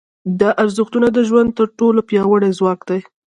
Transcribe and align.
دا 0.39 0.49
ارزښتونه 0.63 1.07
د 1.11 1.17
ژوند 1.29 1.49
تر 1.57 1.67
ټولو 1.79 1.99
پیاوړي 2.09 2.49
ځواک 2.59 2.79
دي. 2.89 2.99